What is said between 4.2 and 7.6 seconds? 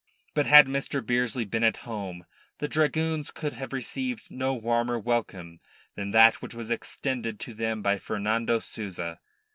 no warmer welcome than that which was extended to